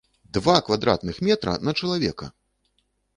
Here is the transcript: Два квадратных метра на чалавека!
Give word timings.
Два 0.37 0.55
квадратных 0.69 1.21
метра 1.27 1.53
на 1.67 1.75
чалавека! 1.79 2.31